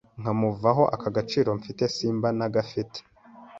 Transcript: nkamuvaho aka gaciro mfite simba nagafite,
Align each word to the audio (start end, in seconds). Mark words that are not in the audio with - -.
nkamuvaho 0.21 0.83
aka 0.95 1.09
gaciro 1.15 1.49
mfite 1.59 1.83
simba 1.95 2.27
nagafite, 2.37 2.97